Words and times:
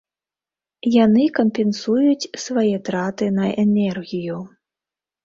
Яны 0.93 1.25
кампенсуюць 1.39 2.29
свае 2.45 2.75
траты 2.87 3.29
на 3.37 3.47
энергію. 3.65 4.39